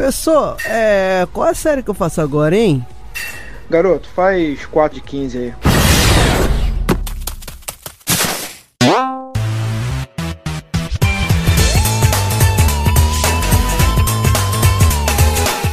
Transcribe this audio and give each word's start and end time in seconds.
Professor, 0.00 0.56
é, 0.64 1.28
qual 1.30 1.46
a 1.46 1.52
série 1.52 1.82
que 1.82 1.90
eu 1.90 1.94
faço 1.94 2.22
agora, 2.22 2.56
hein? 2.56 2.82
Garoto, 3.68 4.08
faz 4.08 4.64
4 4.64 4.94
de 4.94 5.02
15 5.02 5.38
aí. 5.38 5.54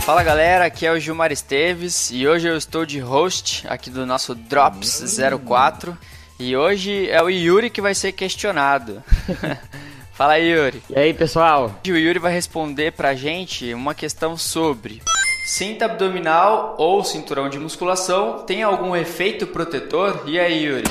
Fala 0.02 0.22
galera, 0.24 0.66
aqui 0.66 0.86
é 0.86 0.92
o 0.92 1.00
Gilmar 1.00 1.32
Esteves 1.32 2.12
e 2.12 2.28
hoje 2.28 2.50
eu 2.50 2.58
estou 2.58 2.86
de 2.86 3.00
host 3.00 3.66
aqui 3.70 3.90
do 3.90 4.06
nosso 4.06 4.36
Drops 4.36 5.18
04 5.46 5.98
e 6.38 6.54
hoje 6.54 7.10
é 7.10 7.24
o 7.24 7.30
Yuri 7.30 7.70
que 7.70 7.80
vai 7.80 7.96
ser 7.96 8.12
questionado. 8.12 9.02
Fala 10.18 10.34
aí, 10.34 10.50
Yuri. 10.50 10.82
E 10.90 10.98
aí, 10.98 11.14
pessoal? 11.14 11.76
O 11.86 11.90
Yuri 11.90 12.18
vai 12.18 12.34
responder 12.34 12.92
pra 12.92 13.14
gente 13.14 13.72
uma 13.72 13.94
questão 13.94 14.36
sobre 14.36 15.04
cinta 15.46 15.86
abdominal 15.86 16.74
ou 16.80 17.04
cinturão 17.04 17.48
de 17.48 17.60
musculação 17.60 18.40
tem 18.40 18.64
algum 18.64 18.96
efeito 18.96 19.46
protetor? 19.46 20.24
E 20.26 20.40
aí, 20.40 20.64
Yuri? 20.64 20.90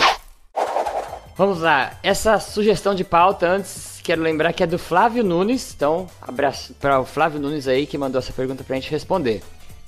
Vamos 1.36 1.60
lá. 1.60 1.94
Essa 2.04 2.38
sugestão 2.38 2.94
de 2.94 3.02
pauta 3.02 3.48
antes 3.48 4.00
quero 4.00 4.22
lembrar 4.22 4.52
que 4.52 4.62
é 4.62 4.66
do 4.66 4.78
Flávio 4.78 5.24
Nunes, 5.24 5.74
então 5.74 6.06
abraço 6.22 6.72
para 6.74 7.00
o 7.00 7.04
Flávio 7.04 7.40
Nunes 7.40 7.66
aí 7.66 7.84
que 7.84 7.98
mandou 7.98 8.20
essa 8.20 8.32
pergunta 8.32 8.62
pra 8.62 8.76
gente 8.76 8.92
responder. 8.92 9.42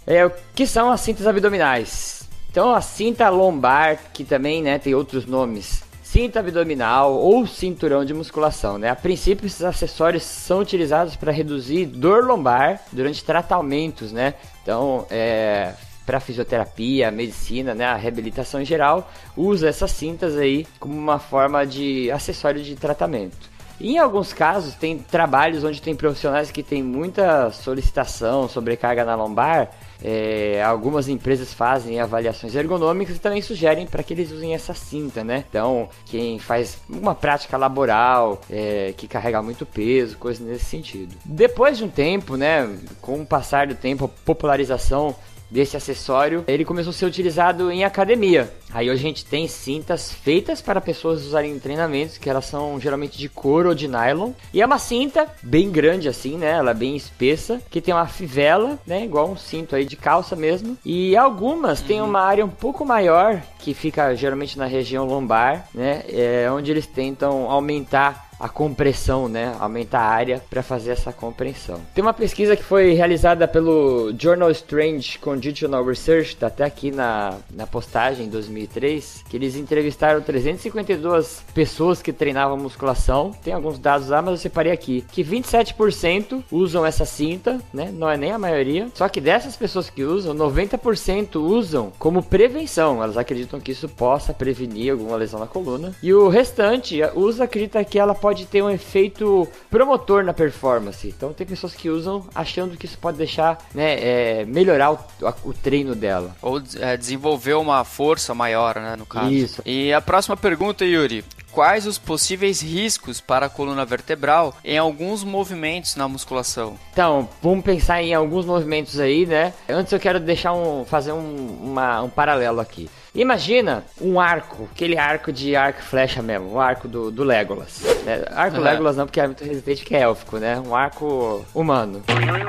É, 0.05 0.27
o 0.27 0.33
que 0.53 0.67
são 0.67 0.91
as 0.91 1.01
cintas 1.01 1.29
abdominais? 1.29 2.29
Então 2.51 2.75
a 2.75 2.81
cinta 2.81 3.29
lombar, 3.29 4.01
que 4.13 4.25
também 4.25 4.65
né, 4.65 4.81
tem 4.81 4.97
outros 4.97 5.27
nomes, 5.27 5.85
cinta 6.11 6.41
abdominal 6.41 7.13
ou 7.15 7.47
cinturão 7.47 8.03
de 8.03 8.15
musculação, 8.15 8.79
né? 8.79 8.89
A 8.89 8.97
princípio, 8.97 9.47
esses 9.47 9.63
acessórios 9.63 10.23
são 10.23 10.61
utilizados 10.61 11.17
para 11.17 11.31
reduzir 11.31 11.85
dor 11.85 12.25
lombar 12.25 12.81
durante 12.91 13.23
tratamentos, 13.23 14.11
né? 14.11 14.33
Então, 14.63 15.07
é, 15.11 15.75
para 16.07 16.19
fisioterapia, 16.19 17.11
medicina, 17.11 17.75
né, 17.75 17.85
a 17.85 17.95
reabilitação 17.95 18.63
em 18.63 18.65
geral, 18.65 19.13
usa 19.37 19.69
essas 19.69 19.91
cintas 19.91 20.35
aí 20.39 20.67
como 20.81 20.97
uma 20.97 21.19
forma 21.19 21.67
de 21.67 22.11
acessório 22.11 22.63
de 22.63 22.75
tratamento. 22.75 23.58
Em 23.81 23.97
alguns 23.97 24.33
casos, 24.33 24.75
tem 24.75 24.99
trabalhos 24.99 25.63
onde 25.63 25.81
tem 25.81 25.95
profissionais 25.95 26.51
que 26.51 26.63
têm 26.63 26.83
muita 26.83 27.51
solicitação, 27.53 28.49
sobrecarga 28.49 29.05
na 29.05 29.15
lombar, 29.15 29.71
é, 30.03 30.63
algumas 30.63 31.09
empresas 31.09 31.53
fazem 31.53 32.01
avaliações 32.01 32.55
ergonômicas 32.55 33.17
e 33.17 33.19
também 33.21 33.43
sugerem 33.43 33.87
para 33.87 34.03
que 34.03 34.15
eles 34.15 34.31
usem 34.31 34.55
essa 34.55 34.75
cinta, 34.75 35.25
né? 35.25 35.45
Então, 35.49 35.89
quem 36.07 36.39
faz 36.39 36.79
uma 36.89 37.15
prática 37.15 37.57
laboral, 37.57 38.41
é, 38.51 38.95
que 38.97 39.09
carrega 39.09 39.43
muito 39.43 39.67
peso, 39.67 40.17
coisas 40.19 40.45
nesse 40.45 40.65
sentido. 40.65 41.15
Depois 41.25 41.79
de 41.79 41.85
um 41.85 41.89
tempo, 41.89 42.37
né, 42.37 42.69
com 43.01 43.21
o 43.21 43.27
passar 43.27 43.67
do 43.67 43.75
tempo, 43.75 44.05
a 44.05 44.09
popularização 44.09 45.15
desse 45.51 45.77
acessório, 45.77 46.45
ele 46.47 46.65
começou 46.65 46.91
a 46.91 46.95
ser 46.95 47.07
utilizado 47.07 47.71
em 47.71 47.85
academia. 47.85 48.53
Aí 48.73 48.91
hoje 48.91 49.01
a 49.01 49.09
gente 49.09 49.25
tem 49.25 49.49
cintas 49.49 50.13
feitas 50.13 50.61
para 50.61 50.81
pessoas 50.81 51.25
usarem 51.25 51.53
em 51.53 51.59
treinamentos, 51.59 52.19
que 52.19 52.29
elas 52.29 52.45
são 52.45 52.79
geralmente 52.79 53.17
de 53.17 53.29
couro 53.29 53.71
ou 53.71 53.75
de 53.75 53.89
nylon. 53.89 54.33
E 54.53 54.61
é 54.61 54.67
uma 54.67 54.79
cinta 54.79 55.27
bem 55.43 55.71
grande 55.71 56.09
assim, 56.09 56.37
né? 56.37 56.51
Ela 56.51 56.73
é 56.73 56.75
bem 56.75 56.95
espessa, 56.95 57.63
que 57.71 57.81
tem 57.81 57.95
uma 57.95 58.07
fivela, 58.07 58.79
né? 58.87 59.05
Igual 59.05 59.31
um 59.31 59.37
cinto 59.37 59.75
aí 59.75 59.85
de 59.85 59.97
calça 59.97 60.37
mesmo. 60.37 60.77
E 60.85 61.17
algumas 61.17 61.81
uhum. 61.81 61.87
têm 61.87 62.03
uma 62.03 62.21
área 62.21 62.45
um 62.45 62.51
pouco 62.51 62.85
maior, 62.85 63.41
que 63.59 63.73
fica 63.73 64.15
geralmente 64.15 64.59
na 64.59 64.67
região 64.67 65.07
lombar, 65.07 65.67
né? 65.75 66.05
É 66.09 66.49
onde 66.51 66.71
eles 66.71 66.87
tentam 66.87 67.51
aumentar 67.51 68.28
a 68.39 68.49
compressão, 68.49 69.29
né? 69.29 69.55
Aumentar 69.59 70.01
a 70.01 70.09
área 70.09 70.43
para 70.49 70.63
fazer 70.63 70.93
essa 70.93 71.13
compreensão. 71.13 71.81
Tem 71.95 72.03
uma 72.03 72.15
pesquisa 72.15 72.57
que 72.57 72.63
foi 72.63 72.93
realizada 72.93 73.49
pelo 73.49 74.13
Journal 74.19 74.51
Strange 74.51 75.19
Conditional 75.19 75.85
Research, 75.85 76.37
tá 76.37 76.47
até 76.47 76.65
aqui 76.65 76.91
na, 76.91 77.35
na 77.51 77.67
postagem 77.67 78.27
em 78.27 78.31
2003, 78.31 79.25
que 79.29 79.37
eles 79.37 79.57
entrevistaram 79.57 80.21
352 80.21 81.45
pessoas 81.55 82.01
que 82.01 82.13
treinavam 82.13 82.57
musculação. 82.57 83.33
Tem 83.43 83.53
alguns 83.53 83.79
dados 83.79 84.09
lá, 84.09 84.23
mas 84.23 84.33
eu 84.33 84.39
separei 84.39 84.73
aqui 84.73 85.05
que 85.11 85.25
27% 85.25 86.45
usam 86.51 86.87
essa 86.87 87.05
cinta, 87.05 87.59
né? 87.73 87.91
Não 87.93 88.09
é 88.09 88.17
nem 88.17 88.33
a 88.33 88.39
maioria. 88.39 88.89
Só 88.95 89.09
que 89.09 89.21
dessas 89.21 89.57
pessoas 89.57 89.91
que 89.91 90.05
usam, 90.05 90.35
90% 90.35 91.37
usam 91.37 91.93
como 91.99 92.23
prevenção. 92.23 93.03
Elas 93.03 93.17
acreditam 93.17 93.61
que 93.61 93.73
isso 93.73 93.89
possa 93.89 94.33
prevenir 94.33 94.93
alguma 94.93 95.17
lesão 95.17 95.41
na 95.41 95.47
coluna. 95.47 95.95
E 96.03 96.13
o 96.13 96.29
restante 96.29 97.01
usa 97.15 97.45
acredita 97.45 97.83
que 97.85 97.99
ela 97.99 98.15
pode 98.15 98.28
pode 98.29 98.45
ter 98.45 98.63
um 98.63 98.69
efeito 98.69 99.49
promotor 99.71 100.23
na 100.23 100.35
performance. 100.35 101.09
Então 101.09 101.33
tem 101.33 101.47
pessoas 101.47 101.75
que 101.75 101.89
usam 101.89 102.29
achando 102.35 102.77
que 102.77 102.85
isso 102.85 102.99
pode 102.99 103.17
deixar, 103.17 103.57
né, 103.75 103.95
é, 103.99 104.45
melhorar 104.45 104.93
o, 104.93 104.99
o, 105.45 105.55
treino 105.55 105.95
dela. 105.95 106.37
Ou 106.43 106.61
é, 106.79 106.95
desenvolver 106.95 107.55
uma 107.55 107.85
força 107.85 108.35
maior, 108.35 108.75
né, 108.75 108.97
no 108.97 109.07
caso. 109.07 109.33
Isso. 109.33 109.63
E 109.65 109.95
a 109.95 110.01
próxima 110.03 110.37
pergunta, 110.37 110.85
Yuri 110.85 111.25
quais 111.51 111.87
os 111.87 111.99
possíveis 111.99 112.61
riscos 112.61 113.21
para 113.21 113.47
a 113.47 113.49
coluna 113.49 113.85
vertebral 113.85 114.55
em 114.65 114.79
alguns 114.79 115.25
movimentos 115.25 115.97
na 115.97 116.07
musculação? 116.07 116.79
Então, 116.93 117.29
vamos 117.43 117.65
pensar 117.65 118.03
em 118.03 118.15
alguns 118.15 118.45
movimentos 118.45 119.01
aí, 119.01 119.27
né? 119.27 119.53
Antes 119.69 119.93
eu 119.93 119.99
quero 119.99 120.21
deixar 120.21 120.53
um 120.53 120.85
fazer 120.85 121.13
um, 121.13 121.59
uma, 121.63 122.03
um 122.03 122.11
paralelo 122.11 122.61
aqui. 122.61 122.89
Imagina 123.15 123.85
um 124.01 124.21
arco, 124.21 124.69
aquele 124.73 124.97
arco 124.99 125.33
de 125.33 125.57
arco 125.57 125.83
flecha 125.83 126.23
mesmo, 126.23 126.53
o 126.53 126.61
arco 126.61 126.87
do, 126.87 127.11
do 127.11 127.25
Legolas. 127.25 127.83
É, 128.07 128.29
arco 128.33 128.59
uhum. 128.59 128.63
Legolas 128.63 128.97
não, 128.97 129.07
porque 129.07 129.21
é 129.21 129.27
muito 129.27 129.45
resistente 129.45 129.85
que 129.85 129.95
é 129.95 130.01
élfico, 130.01 130.39
né? 130.39 130.61
Um 130.61 130.75
arco 130.75 131.45
humano. 131.55 132.03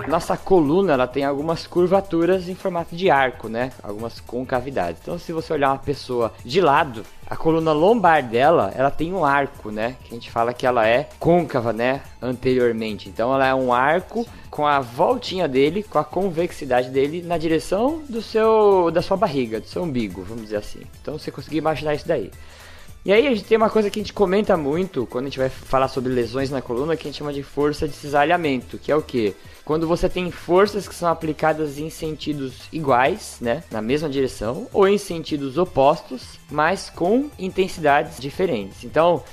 Nossa 0.08 0.36
coluna, 0.38 0.94
ela 0.94 1.08
tem 1.08 1.24
algumas 1.24 1.66
curvaturas 1.66 2.48
em 2.50 2.56
formato 2.56 2.96
de 2.96 3.09
arco, 3.09 3.48
né? 3.48 3.72
Algumas 3.81 4.19
concavidades. 4.19 5.02
Então, 5.02 5.18
se 5.18 5.31
você 5.31 5.53
olhar 5.53 5.69
uma 5.69 5.80
pessoa 5.80 6.34
de 6.44 6.62
lado, 6.62 7.03
a 7.29 7.35
coluna 7.35 7.72
lombar 7.72 8.23
dela, 8.28 8.73
ela 8.75 8.90
tem 8.90 9.13
um 9.13 9.23
arco, 9.23 9.69
né? 9.69 9.95
Que 10.03 10.12
a 10.12 10.16
gente 10.16 10.31
fala 10.31 10.53
que 10.53 10.66
ela 10.66 10.88
é 10.88 11.07
côncava, 11.19 11.72
né? 11.72 12.01
Anteriormente. 12.22 13.07
Então, 13.07 13.34
ela 13.34 13.45
é 13.45 13.53
um 13.53 13.72
arco 13.72 14.25
com 14.50 14.66
a 14.66 14.79
voltinha 14.79 15.47
dele, 15.47 15.84
com 15.84 16.00
a 16.00 16.03
convexidade 16.03 16.89
dele 16.89 17.22
na 17.22 17.38
direção 17.38 18.01
do 18.09 18.22
seu 18.22 18.89
da 18.91 19.01
sua 19.01 19.16
barriga, 19.16 19.59
do 19.59 19.68
seu 19.68 19.84
umbigo, 19.84 20.23
vamos 20.23 20.44
dizer 20.44 20.57
assim. 20.57 20.81
Então 21.01 21.18
você 21.18 21.31
conseguir 21.31 21.57
imaginar 21.57 21.94
isso 21.94 22.07
daí. 22.07 22.31
E 23.06 23.14
aí 23.14 23.28
a 23.28 23.30
gente 23.30 23.46
tem 23.46 23.58
uma 23.58 23.70
coisa 23.70 23.90
que 23.90 24.00
a 24.00 24.04
gente 24.04 24.12
comenta 24.12 24.58
muito 24.58 25.06
quando 25.06 25.26
a 25.26 25.30
gente 25.30 25.40
vai 25.40 25.50
falar 25.50 25.88
sobre 25.88 26.12
lesões 26.12 26.50
na 26.50 26.62
coluna, 26.62 26.98
que 26.98 27.08
a 27.08 27.10
gente 27.10 27.18
chama 27.18 27.32
de 27.32 27.42
força 27.42 27.88
de 27.88 27.96
cisalhamento, 27.96 28.78
que 28.78 28.92
é 28.92 28.96
o 28.96 29.02
que? 29.02 29.34
Quando 29.64 29.88
você 29.88 30.10
tem 30.10 30.30
forças 30.32 30.88
que 30.88 30.94
são 30.94 31.10
aplicadas 31.10 31.78
em 31.78 31.90
sentidos 31.90 32.64
iguais, 32.74 33.38
né, 33.40 33.64
na 33.72 33.82
mesma 33.82 34.10
direção, 34.10 34.68
ou 34.74 34.88
em 34.88 34.98
sentidos 34.98 35.58
opostos, 35.58 36.40
mas 36.52 36.90
com 36.90 37.30
intensidades 37.40 38.20
diferentes. 38.20 38.84
Então, 38.84 39.24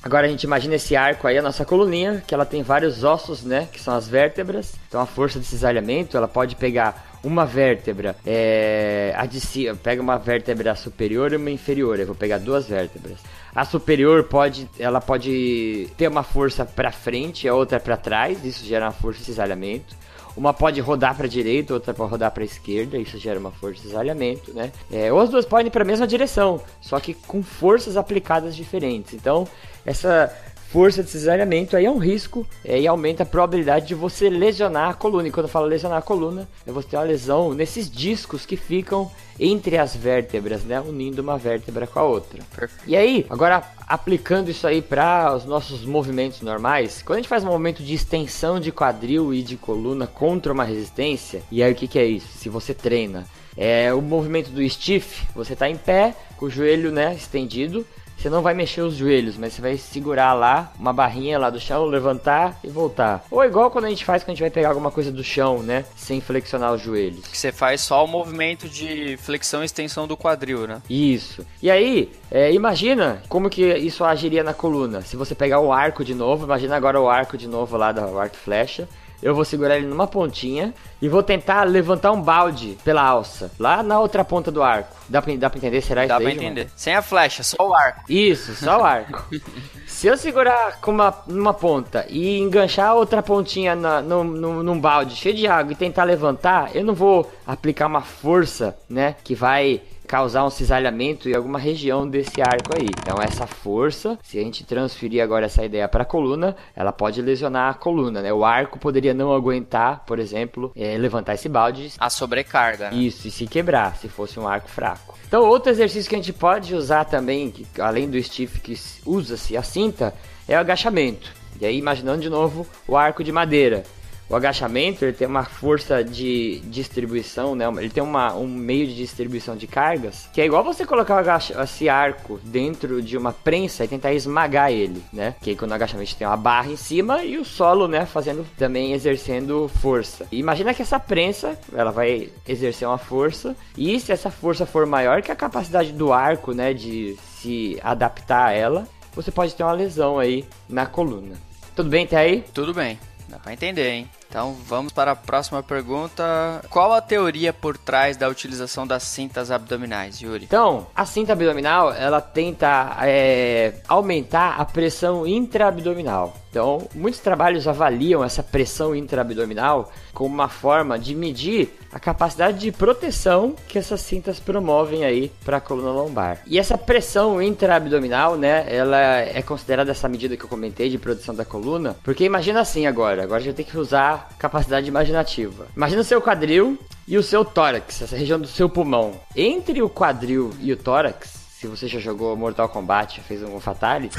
Agora 0.00 0.28
a 0.28 0.30
gente 0.30 0.44
imagina 0.44 0.76
esse 0.76 0.94
arco 0.94 1.26
aí, 1.26 1.36
a 1.36 1.42
nossa 1.42 1.64
coluninha, 1.64 2.22
que 2.24 2.32
ela 2.32 2.46
tem 2.46 2.62
vários 2.62 3.02
ossos, 3.02 3.42
né? 3.42 3.68
Que 3.72 3.80
são 3.80 3.94
as 3.94 4.08
vértebras. 4.08 4.74
Então 4.86 5.00
a 5.00 5.06
força 5.06 5.40
de 5.40 5.44
cisalhamento, 5.44 6.16
ela 6.16 6.28
pode 6.28 6.54
pegar 6.54 7.07
uma 7.22 7.44
vértebra, 7.44 8.16
é, 8.24 9.12
a 9.16 9.26
de 9.26 9.40
cima, 9.40 9.74
pega 9.74 10.00
uma 10.00 10.16
vértebra 10.18 10.74
superior 10.74 11.32
e 11.32 11.36
uma 11.36 11.50
inferior. 11.50 11.98
Eu 11.98 12.06
vou 12.06 12.14
pegar 12.14 12.38
duas 12.38 12.66
vértebras. 12.66 13.18
A 13.54 13.64
superior 13.64 14.24
pode, 14.24 14.68
ela 14.78 15.00
pode 15.00 15.88
ter 15.96 16.08
uma 16.08 16.22
força 16.22 16.64
para 16.64 16.92
frente, 16.92 17.48
a 17.48 17.54
outra 17.54 17.80
para 17.80 17.96
trás. 17.96 18.44
Isso 18.44 18.64
gera 18.64 18.86
uma 18.86 18.92
força 18.92 19.20
de 19.20 19.26
cisalhamento. 19.26 19.96
Uma 20.36 20.54
pode 20.54 20.80
rodar 20.80 21.16
para 21.16 21.26
direita, 21.26 21.74
outra 21.74 21.92
pode 21.92 22.12
rodar 22.12 22.30
para 22.30 22.44
esquerda, 22.44 22.96
isso 22.96 23.18
gera 23.18 23.40
uma 23.40 23.50
força 23.50 23.82
de 23.82 23.88
cisalhamento, 23.88 24.54
né? 24.54 24.70
É, 24.88 25.12
ou 25.12 25.18
as 25.18 25.28
duas 25.28 25.44
podem 25.44 25.66
ir 25.66 25.70
para 25.70 25.82
a 25.82 25.84
mesma 25.84 26.06
direção, 26.06 26.62
só 26.80 27.00
que 27.00 27.12
com 27.12 27.42
forças 27.42 27.96
aplicadas 27.96 28.54
diferentes. 28.54 29.14
Então, 29.14 29.48
essa 29.84 30.32
força 30.70 31.02
de 31.02 31.08
cisalhamento 31.08 31.76
aí 31.76 31.86
é 31.86 31.90
um 31.90 31.98
risco 31.98 32.46
é, 32.64 32.78
e 32.78 32.86
aumenta 32.86 33.22
a 33.22 33.26
probabilidade 33.26 33.86
de 33.86 33.94
você 33.94 34.28
lesionar 34.28 34.90
a 34.90 34.94
coluna. 34.94 35.26
E 35.26 35.30
quando 35.30 35.46
eu 35.46 35.50
falo 35.50 35.66
lesionar 35.66 35.98
a 35.98 36.02
coluna, 36.02 36.46
é 36.66 36.70
você 36.70 36.88
ter 36.88 36.96
uma 36.96 37.04
lesão 37.04 37.54
nesses 37.54 37.90
discos 37.90 38.44
que 38.44 38.56
ficam 38.56 39.10
entre 39.40 39.78
as 39.78 39.96
vértebras, 39.96 40.64
né, 40.64 40.80
unindo 40.80 41.22
uma 41.22 41.38
vértebra 41.38 41.86
com 41.86 41.98
a 41.98 42.02
outra. 42.02 42.40
E 42.86 42.96
aí, 42.96 43.24
agora 43.30 43.62
aplicando 43.86 44.50
isso 44.50 44.66
aí 44.66 44.82
para 44.82 45.34
os 45.34 45.44
nossos 45.44 45.84
movimentos 45.84 46.42
normais, 46.42 47.02
quando 47.02 47.18
a 47.18 47.20
gente 47.20 47.28
faz 47.28 47.44
um 47.44 47.48
movimento 47.48 47.82
de 47.82 47.94
extensão 47.94 48.60
de 48.60 48.70
quadril 48.70 49.32
e 49.32 49.42
de 49.42 49.56
coluna 49.56 50.06
contra 50.06 50.52
uma 50.52 50.64
resistência, 50.64 51.42
e 51.50 51.62
aí 51.62 51.72
o 51.72 51.74
que, 51.74 51.88
que 51.88 51.98
é 51.98 52.04
isso? 52.04 52.28
Se 52.36 52.48
você 52.48 52.74
treina, 52.74 53.26
é 53.56 53.92
o 53.94 54.02
movimento 54.02 54.50
do 54.50 54.68
stiff, 54.68 55.26
você 55.34 55.54
está 55.54 55.68
em 55.68 55.76
pé, 55.76 56.14
com 56.36 56.46
o 56.46 56.50
joelho 56.50 56.92
né, 56.92 57.14
estendido, 57.14 57.86
você 58.18 58.28
não 58.28 58.42
vai 58.42 58.52
mexer 58.52 58.80
os 58.80 58.94
joelhos, 58.96 59.36
mas 59.36 59.52
você 59.52 59.62
vai 59.62 59.76
segurar 59.78 60.32
lá 60.34 60.72
uma 60.78 60.92
barrinha 60.92 61.38
lá 61.38 61.50
do 61.50 61.60
chão, 61.60 61.84
levantar 61.84 62.58
e 62.64 62.68
voltar. 62.68 63.24
Ou 63.30 63.44
igual 63.44 63.70
quando 63.70 63.84
a 63.84 63.88
gente 63.88 64.04
faz 64.04 64.22
quando 64.22 64.30
a 64.30 64.34
gente 64.34 64.40
vai 64.40 64.50
pegar 64.50 64.70
alguma 64.70 64.90
coisa 64.90 65.12
do 65.12 65.22
chão, 65.22 65.62
né? 65.62 65.84
Sem 65.96 66.20
flexionar 66.20 66.72
os 66.72 66.82
joelhos. 66.82 67.26
Que 67.26 67.38
você 67.38 67.52
faz 67.52 67.80
só 67.80 68.04
o 68.04 68.08
movimento 68.08 68.68
de 68.68 69.16
flexão 69.18 69.62
e 69.62 69.66
extensão 69.66 70.06
do 70.08 70.16
quadril, 70.16 70.66
né? 70.66 70.82
Isso. 70.90 71.46
E 71.62 71.70
aí, 71.70 72.10
É, 72.30 72.52
imagina 72.52 73.22
como 73.28 73.48
que 73.48 73.62
isso 73.76 74.04
agiria 74.04 74.44
na 74.44 74.52
coluna. 74.52 75.00
Se 75.00 75.16
você 75.16 75.34
pegar 75.34 75.60
o 75.60 75.72
arco 75.72 76.04
de 76.04 76.14
novo, 76.14 76.44
imagina 76.44 76.76
agora 76.76 77.00
o 77.00 77.08
arco 77.08 77.38
de 77.38 77.48
novo 77.48 77.76
lá 77.76 77.90
do 77.90 78.18
arco 78.18 78.36
flecha. 78.36 78.86
Eu 79.22 79.34
vou 79.34 79.44
segurar 79.44 79.76
ele 79.76 79.86
numa 79.86 80.06
pontinha 80.06 80.72
e 81.02 81.08
vou 81.08 81.22
tentar 81.22 81.64
levantar 81.64 82.12
um 82.12 82.20
balde 82.22 82.78
pela 82.84 83.02
alça, 83.02 83.50
lá 83.58 83.82
na 83.82 83.98
outra 83.98 84.24
ponta 84.24 84.50
do 84.50 84.62
arco. 84.62 84.94
Dá 85.08 85.20
pra, 85.20 85.34
dá 85.36 85.50
pra 85.50 85.58
entender? 85.58 85.80
Será 85.80 86.02
Dá 86.02 86.14
isso 86.14 86.14
pra 86.16 86.24
daí, 86.24 86.34
João? 86.34 86.44
entender. 86.46 86.70
Sem 86.76 86.94
a 86.94 87.02
flecha, 87.02 87.42
só 87.42 87.56
o 87.60 87.74
arco. 87.74 88.04
Isso, 88.08 88.54
só 88.54 88.80
o 88.80 88.84
arco. 88.84 89.24
Se 89.86 90.06
eu 90.06 90.16
segurar 90.16 90.80
com 90.80 90.92
uma, 90.92 91.12
numa 91.26 91.52
ponta 91.52 92.06
e 92.08 92.38
enganchar 92.38 92.90
a 92.90 92.94
outra 92.94 93.20
pontinha 93.20 93.74
na, 93.74 94.00
no, 94.00 94.22
no- 94.22 94.62
num 94.62 94.78
balde 94.80 95.16
cheio 95.16 95.34
de 95.34 95.48
água 95.48 95.72
e 95.72 95.76
tentar 95.76 96.04
levantar, 96.04 96.70
eu 96.76 96.84
não 96.84 96.94
vou 96.94 97.28
aplicar 97.44 97.86
uma 97.88 98.02
força, 98.02 98.76
né? 98.88 99.16
Que 99.24 99.34
vai 99.34 99.80
causar 100.08 100.44
um 100.44 100.50
cisalhamento 100.50 101.28
em 101.28 101.34
alguma 101.34 101.58
região 101.58 102.08
desse 102.08 102.40
arco 102.40 102.76
aí. 102.76 102.88
Então 102.88 103.22
essa 103.22 103.46
força, 103.46 104.18
se 104.22 104.38
a 104.38 104.42
gente 104.42 104.64
transferir 104.64 105.22
agora 105.22 105.46
essa 105.46 105.64
ideia 105.64 105.86
para 105.86 106.02
a 106.02 106.06
coluna, 106.06 106.56
ela 106.74 106.90
pode 106.90 107.20
lesionar 107.20 107.70
a 107.70 107.74
coluna, 107.74 108.22
né? 108.22 108.32
O 108.32 108.44
arco 108.44 108.78
poderia 108.78 109.12
não 109.12 109.32
aguentar, 109.32 110.04
por 110.06 110.18
exemplo, 110.18 110.72
eh, 110.74 110.96
levantar 110.96 111.34
esse 111.34 111.48
balde 111.48 111.92
A 111.98 112.08
sobrecarga, 112.08 112.90
né? 112.90 112.96
isso, 112.96 113.28
e 113.28 113.30
se 113.30 113.46
quebrar, 113.46 113.96
se 113.96 114.08
fosse 114.08 114.40
um 114.40 114.48
arco 114.48 114.68
fraco. 114.68 115.16
Então, 115.28 115.44
outro 115.44 115.70
exercício 115.70 116.08
que 116.08 116.14
a 116.14 116.18
gente 116.18 116.32
pode 116.32 116.74
usar 116.74 117.04
também, 117.04 117.50
que, 117.50 117.66
além 117.78 118.08
do 118.08 118.20
stiff 118.22 118.60
que 118.60 118.74
usa-se 119.04 119.56
a 119.56 119.62
cinta, 119.62 120.14
é 120.48 120.56
o 120.56 120.60
agachamento. 120.60 121.30
E 121.60 121.66
aí, 121.66 121.76
imaginando 121.76 122.22
de 122.22 122.30
novo 122.30 122.66
o 122.86 122.96
arco 122.96 123.22
de 123.22 123.30
madeira. 123.30 123.84
O 124.28 124.36
agachamento 124.36 125.04
ele 125.04 125.14
tem 125.14 125.26
uma 125.26 125.44
força 125.44 126.04
de 126.04 126.60
distribuição, 126.64 127.54
né? 127.54 127.64
Ele 127.78 127.88
tem 127.88 128.02
uma, 128.02 128.34
um 128.34 128.46
meio 128.46 128.86
de 128.86 128.94
distribuição 128.94 129.56
de 129.56 129.66
cargas 129.66 130.28
que 130.32 130.40
é 130.40 130.44
igual 130.44 130.62
você 130.62 130.84
colocar 130.84 131.24
esse 131.62 131.88
arco 131.88 132.38
dentro 132.44 133.00
de 133.00 133.16
uma 133.16 133.32
prensa 133.32 133.84
e 133.84 133.88
tentar 133.88 134.12
esmagar 134.12 134.70
ele, 134.70 135.02
né? 135.12 135.34
Que 135.40 135.50
aí 135.50 135.56
quando 135.56 135.70
o 135.70 135.74
agachamento 135.74 136.14
tem 136.14 136.26
uma 136.26 136.36
barra 136.36 136.70
em 136.70 136.76
cima 136.76 137.24
e 137.24 137.38
o 137.38 137.44
solo, 137.44 137.88
né? 137.88 138.04
Fazendo 138.04 138.46
também 138.56 138.92
exercendo 138.92 139.66
força. 139.80 140.26
Imagina 140.30 140.74
que 140.74 140.82
essa 140.82 141.00
prensa 141.00 141.58
ela 141.72 141.90
vai 141.90 142.30
exercer 142.46 142.86
uma 142.86 142.98
força 142.98 143.56
e 143.76 143.98
se 143.98 144.12
essa 144.12 144.30
força 144.30 144.66
for 144.66 144.84
maior 144.84 145.22
que 145.22 145.32
a 145.32 145.36
capacidade 145.36 145.92
do 145.92 146.12
arco, 146.12 146.52
né? 146.52 146.74
De 146.74 147.16
se 147.40 147.78
adaptar 147.82 148.48
a 148.48 148.52
ela, 148.52 148.86
você 149.14 149.30
pode 149.30 149.54
ter 149.54 149.62
uma 149.62 149.72
lesão 149.72 150.18
aí 150.18 150.44
na 150.68 150.84
coluna. 150.84 151.36
Tudo 151.74 151.88
bem 151.88 152.04
até 152.04 152.16
aí? 152.16 152.44
Tudo 152.52 152.74
bem, 152.74 152.98
dá 153.28 153.38
pra 153.38 153.52
entender, 153.52 153.88
hein? 153.88 154.10
Então 154.28 154.54
vamos 154.66 154.92
para 154.92 155.12
a 155.12 155.16
próxima 155.16 155.62
pergunta. 155.62 156.62
Qual 156.68 156.92
a 156.92 157.00
teoria 157.00 157.52
por 157.52 157.78
trás 157.78 158.16
da 158.16 158.28
utilização 158.28 158.86
das 158.86 159.02
cintas 159.02 159.50
abdominais, 159.50 160.20
Yuri? 160.20 160.44
Então, 160.44 160.86
a 160.94 161.06
cinta 161.06 161.32
abdominal, 161.32 161.92
ela 161.92 162.20
tenta 162.20 162.96
é, 163.02 163.74
aumentar 163.88 164.60
a 164.60 164.64
pressão 164.64 165.26
intraabdominal. 165.26 166.36
Então, 166.50 166.88
muitos 166.94 167.20
trabalhos 167.20 167.68
avaliam 167.68 168.24
essa 168.24 168.42
pressão 168.42 168.94
intraabdominal 168.94 169.92
como 170.14 170.34
uma 170.34 170.48
forma 170.48 170.98
de 170.98 171.14
medir 171.14 171.70
a 171.92 172.00
capacidade 172.00 172.58
de 172.58 172.72
proteção 172.72 173.54
que 173.68 173.78
essas 173.78 174.00
cintas 174.00 174.40
promovem 174.40 175.04
aí 175.04 175.30
para 175.44 175.58
a 175.58 175.60
coluna 175.60 175.90
lombar. 175.90 176.40
E 176.46 176.58
essa 176.58 176.76
pressão 176.76 177.40
intraabdominal, 177.40 178.36
né, 178.36 178.66
ela 178.68 178.98
é 178.98 179.40
considerada 179.42 179.90
essa 179.90 180.08
medida 180.08 180.36
que 180.36 180.44
eu 180.44 180.48
comentei 180.48 180.88
de 180.88 180.98
proteção 180.98 181.34
da 181.34 181.44
coluna, 181.44 181.96
porque 182.02 182.24
imagina 182.24 182.60
assim 182.60 182.86
agora, 182.86 183.22
agora 183.22 183.42
gente 183.42 183.56
tem 183.56 183.64
que 183.64 183.78
usar 183.78 184.17
capacidade 184.38 184.88
imaginativa. 184.88 185.66
Imagina 185.76 186.02
o 186.02 186.04
seu 186.04 186.20
quadril 186.20 186.78
e 187.06 187.16
o 187.16 187.22
seu 187.22 187.44
tórax, 187.44 188.02
essa 188.02 188.16
região 188.16 188.38
do 188.38 188.46
seu 188.46 188.68
pulmão. 188.68 189.14
Entre 189.34 189.82
o 189.82 189.88
quadril 189.88 190.52
e 190.60 190.72
o 190.72 190.76
tórax, 190.76 191.38
se 191.58 191.66
você 191.66 191.88
já 191.88 191.98
jogou 191.98 192.36
Mortal 192.36 192.68
Kombat, 192.68 193.20
fez 193.22 193.42
um 193.42 193.58
Fatality, 193.58 194.16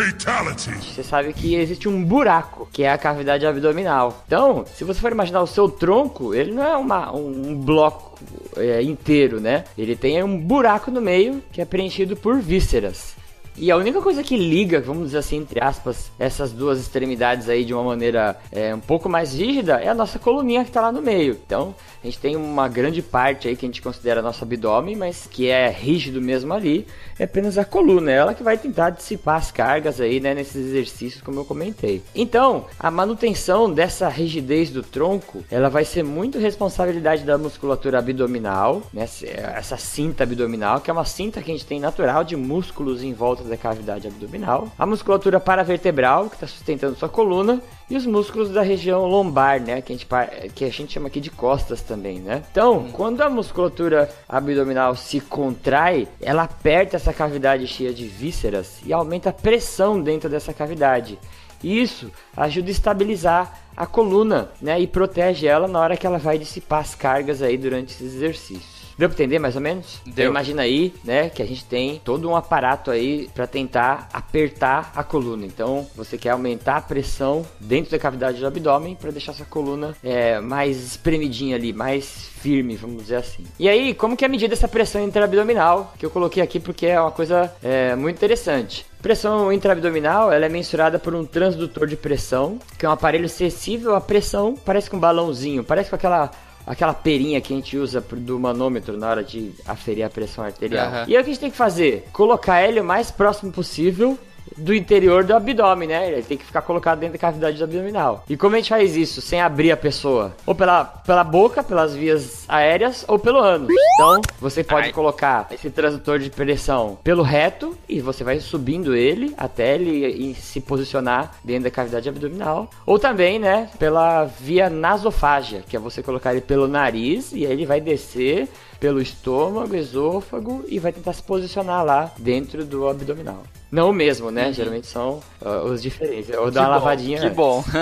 você 0.94 1.02
sabe 1.02 1.32
que 1.32 1.56
existe 1.56 1.88
um 1.88 2.04
buraco, 2.04 2.68
que 2.74 2.84
é 2.84 2.92
a 2.92 2.98
cavidade 2.98 3.46
abdominal. 3.46 4.24
Então, 4.28 4.66
se 4.76 4.84
você 4.84 5.00
for 5.00 5.14
imaginar 5.14 5.42
o 5.42 5.48
seu 5.48 5.70
tronco, 5.70 6.34
ele 6.34 6.52
não 6.52 6.64
é 6.64 6.76
uma, 6.76 7.16
um, 7.16 7.52
um 7.52 7.56
bloco 7.56 8.20
é, 8.58 8.82
inteiro, 8.82 9.40
né? 9.40 9.64
Ele 9.78 9.96
tem 9.96 10.22
um 10.22 10.38
buraco 10.38 10.92
no 10.92 11.00
meio 11.00 11.42
que 11.50 11.62
é 11.62 11.66
preenchido 11.66 12.18
por 12.18 12.42
vísceras. 12.42 13.16
E 13.58 13.72
a 13.72 13.78
única 13.78 14.02
coisa 14.02 14.24
que 14.24 14.38
liga, 14.38 14.80
vamos 14.80 15.06
dizer 15.06 15.18
assim, 15.18 15.38
entre 15.38 15.64
aspas, 15.64 16.12
essas 16.18 16.52
duas 16.52 16.80
extremidades 16.80 17.50
aí 17.50 17.66
de 17.66 17.74
uma 17.74 17.84
maneira 17.84 18.38
é, 18.52 18.74
um 18.74 18.80
pouco 18.80 19.10
mais 19.10 19.34
rígida 19.34 19.74
é 19.82 19.90
a 19.90 19.94
nossa 19.94 20.18
coluninha 20.18 20.64
que 20.64 20.72
tá 20.72 20.82
lá 20.82 20.92
no 20.92 21.02
meio. 21.02 21.38
Então, 21.46 21.76
a 22.02 22.08
gente 22.08 22.20
tem 22.20 22.36
uma 22.36 22.68
grande 22.68 23.02
parte 23.02 23.48
aí 23.48 23.56
que 23.56 23.66
a 23.66 23.68
gente 23.68 23.82
considera 23.82 24.22
nosso 24.22 24.44
abdômen, 24.44 24.96
mas 24.96 25.28
que 25.30 25.50
é 25.50 25.70
rígido 25.70 26.22
mesmo 26.22 26.54
ali, 26.54 26.88
é 27.18 27.26
apenas 27.26 27.58
a 27.58 27.66
coluna, 27.66 28.12
ela 28.12 28.34
que 28.34 28.42
vai 28.42 28.58
tentar 28.58 28.92
dissipar 28.92 29.36
as 29.36 29.52
cargas 29.52 30.00
aí, 30.00 30.20
né, 30.20 30.34
nesses 30.34 30.56
exercícios 30.56 31.22
como 31.22 31.40
eu 31.42 31.46
comentei. 31.46 32.02
Então, 32.16 32.66
a 32.80 32.90
manutenção 32.90 33.72
dessa 33.72 34.08
rigidez 34.08 34.70
do 34.70 34.82
tronco, 34.82 35.44
ela 35.52 35.70
vai 35.70 35.84
ser 35.84 36.04
muito 36.04 36.40
responsabilidade 36.40 37.24
da 37.24 37.38
musculatura 37.38 38.00
abdominal, 38.00 38.84
né, 38.94 39.08
essa 39.56 39.78
cinta 39.78 40.24
abdominal, 40.24 40.80
que 40.80 40.90
é 40.90 40.94
uma 40.94 41.06
cinta 41.06 41.42
que 41.42 41.52
a 41.52 41.54
gente 41.54 41.66
tem 41.66 41.80
natural 41.80 42.24
de 42.24 42.36
músculos 42.36 43.04
em 43.04 43.14
volta 43.14 43.39
da 43.48 43.58
cavidade 43.58 44.08
abdominal, 44.08 44.68
a 44.78 44.86
musculatura 44.86 45.40
paravertebral, 45.40 46.30
que 46.30 46.36
está 46.36 46.48
sustentando 46.48 46.96
sua 46.96 47.10
coluna, 47.10 47.62
e 47.90 47.96
os 47.96 48.06
músculos 48.06 48.50
da 48.50 48.62
região 48.62 49.06
lombar, 49.06 49.60
né, 49.62 49.82
que 49.82 49.94
a 49.94 49.96
gente, 49.96 50.08
que 50.54 50.66
a 50.66 50.70
gente 50.70 50.94
chama 50.94 51.08
aqui 51.08 51.20
de 51.20 51.32
costas 51.32 51.82
também, 51.82 52.20
né? 52.20 52.44
Então, 52.52 52.90
quando 52.92 53.22
a 53.22 53.30
musculatura 53.30 54.10
abdominal 54.28 54.96
se 54.96 55.20
contrai, 55.20 56.08
ela 56.22 56.44
aperta 56.44 56.98
essa 56.98 57.12
cavidade 57.12 57.66
cheia 57.68 57.94
de 57.94 58.08
vísceras 58.08 58.80
e 58.86 58.94
aumenta 58.94 59.30
a 59.30 59.34
pressão 59.34 60.00
dentro 60.02 60.30
dessa 60.30 60.54
cavidade. 60.54 61.18
Isso 61.64 62.12
ajuda 62.38 62.70
a 62.70 62.72
estabilizar 62.72 63.60
a 63.76 63.86
coluna, 63.86 64.50
né, 64.62 64.80
e 64.80 64.86
protege 64.86 65.48
ela 65.48 65.68
na 65.68 65.80
hora 65.80 65.98
que 65.98 66.06
ela 66.06 66.18
vai 66.18 66.38
dissipar 66.38 66.82
as 66.82 66.94
cargas 66.94 67.42
aí 67.42 67.58
durante 67.58 67.94
esses 67.94 68.14
exercícios. 68.16 68.79
Deu 69.00 69.08
pra 69.08 69.16
entender 69.16 69.40
mais 69.40 69.56
ou 69.56 69.62
menos? 69.62 70.02
Deu. 70.04 70.12
Então, 70.12 70.26
imagina 70.26 70.64
aí, 70.64 70.94
né, 71.06 71.30
que 71.30 71.42
a 71.42 71.46
gente 71.46 71.64
tem 71.64 72.02
todo 72.04 72.30
um 72.30 72.36
aparato 72.36 72.92
aí 72.92 73.30
para 73.34 73.48
tentar 73.48 74.10
apertar 74.12 74.92
a 74.94 75.06
coluna. 75.06 75.46
Então, 75.46 75.88
você 75.96 76.18
quer 76.18 76.32
aumentar 76.32 76.76
a 76.76 76.82
pressão 76.82 77.46
dentro 77.62 77.92
da 77.92 77.98
cavidade 77.98 78.42
do 78.42 78.46
abdômen 78.46 78.96
para 78.96 79.10
deixar 79.10 79.32
sua 79.32 79.46
coluna 79.46 79.96
é, 80.04 80.42
mais 80.42 80.84
espremidinha 80.84 81.56
ali, 81.56 81.72
mais 81.72 82.28
firme, 82.42 82.76
vamos 82.76 83.04
dizer 83.04 83.16
assim. 83.16 83.46
E 83.58 83.70
aí, 83.70 83.94
como 83.94 84.18
que 84.18 84.26
é 84.26 84.28
medida 84.28 84.54
essa 84.54 84.68
pressão 84.68 85.02
intraabdominal? 85.02 85.94
Que 85.98 86.06
eu 86.06 86.10
coloquei 86.10 86.44
aqui 86.44 86.60
porque 86.60 86.86
é 86.86 87.00
uma 87.00 87.12
coisa 87.12 87.56
é, 87.64 87.96
muito 87.96 88.18
interessante. 88.18 88.86
Pressão 89.02 89.54
intraabdominal 89.54 90.30
ela 90.30 90.46
é 90.46 90.50
mensurada 90.50 91.00
por 91.00 91.16
um 91.16 91.24
transdutor 91.24 91.88
de 91.88 91.96
pressão, 91.96 92.60
que 92.78 92.86
é 92.86 92.90
um 92.90 92.92
aparelho 92.92 93.30
sensível 93.30 93.96
à 93.96 94.02
pressão, 94.02 94.56
parece 94.66 94.90
com 94.90 94.98
um 94.98 95.00
balãozinho, 95.00 95.64
parece 95.64 95.90
com 95.90 95.96
aquela 95.96 96.30
aquela 96.70 96.94
perinha 96.94 97.42
que 97.42 97.52
a 97.52 97.56
gente 97.56 97.76
usa 97.76 98.00
do 98.00 98.40
manômetro 98.40 98.96
na 98.96 99.10
hora 99.10 99.24
de 99.24 99.52
aferir 99.66 100.04
a 100.04 100.10
pressão 100.10 100.44
arterial. 100.46 100.86
Aham. 100.86 101.06
E 101.08 101.16
aí 101.16 101.22
o 101.22 101.26
que 101.26 101.32
a 101.32 101.34
gente 101.34 101.40
tem 101.40 101.50
que 101.50 101.58
fazer? 101.58 102.08
Colocar 102.14 102.64
ele 102.64 102.80
o 102.80 102.84
mais 102.84 103.10
próximo 103.10 103.52
possível 103.52 104.16
do 104.58 104.74
interior 104.74 105.24
do 105.24 105.34
abdômen, 105.34 105.90
né? 105.90 106.12
Ele 106.12 106.22
tem 106.22 106.38
que 106.38 106.46
ficar 106.46 106.62
colocado 106.62 107.00
dentro 107.00 107.14
da 107.14 107.20
cavidade 107.20 107.62
abdominal. 107.64 108.24
E 108.30 108.38
como 108.38 108.56
a 108.56 108.60
gente 108.60 108.70
faz 108.70 108.96
isso 108.96 109.22
sem 109.22 109.42
abrir 109.42 109.72
a 109.72 109.78
pessoa? 109.78 110.34
Ou 110.46 110.56
pela, 110.56 110.84
pela 110.84 111.24
boca, 111.24 111.64
pelas 111.64 111.96
vias 111.96 112.46
aéreas, 112.48 113.06
ou 113.08 113.20
pelo 113.20 113.40
ânus. 113.40 113.70
Então, 113.96 114.22
você 114.40 114.64
pode 114.64 114.88
Ai. 114.88 114.94
colocar 114.94 115.48
esse 115.52 115.70
transdutor 115.70 116.20
de 116.20 116.30
pressão 116.30 116.98
pelo 117.04 117.24
reto 117.24 117.78
e 117.88 118.02
você 118.02 118.24
vai 118.24 118.40
subindo 118.40 118.96
ele 118.96 119.34
até 119.38 119.76
ele 119.76 120.34
se 120.36 120.60
posicionar 120.62 121.36
dentro 121.44 121.64
da 121.64 121.72
cavidade 121.72 122.08
abdominal. 122.10 122.70
Ou 122.86 122.98
também, 122.98 123.40
né, 123.40 123.70
pela 123.78 124.26
via 124.26 124.70
nasofágia, 124.70 125.64
que 125.68 125.76
é 125.76 125.80
você 125.80 126.02
colocar 126.02 126.32
ele 126.32 126.42
pelo 126.42 126.68
nariz 126.68 127.32
e 127.34 127.46
aí 127.46 127.52
ele 127.52 127.66
vai 127.66 127.82
descer 127.82 128.48
pelo 128.80 129.02
estômago, 129.02 129.76
esôfago 129.76 130.64
e 130.68 130.80
vai 130.80 130.94
tentar 130.94 131.14
se 131.14 131.22
posicionar 131.22 131.84
lá 131.84 132.12
dentro 132.18 132.66
do 132.66 132.88
abdominal. 132.88 133.44
Não 133.72 133.90
o 133.90 133.94
mesmo, 133.94 134.32
né? 134.32 134.52
Geralmente 134.52 134.88
são 134.88 135.22
ah, 135.44 135.62
os 135.64 135.82
diferentes. 135.82 136.36
Ou 136.36 136.50
dar 136.50 136.62
uma 136.62 136.70
lavadinha. 136.70 137.20
Que 137.20 137.26
antes. 137.26 137.36
bom. 137.36 137.64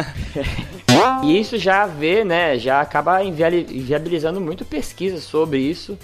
E 1.24 1.40
isso 1.40 1.58
já 1.58 1.86
vê, 1.86 2.24
né? 2.24 2.58
Já 2.58 2.82
acaba 2.82 3.24
inviabilizando 3.24 4.42
muito 4.42 4.66
pesquisa 4.66 5.20
sobre 5.22 5.60
isso, 5.60 5.98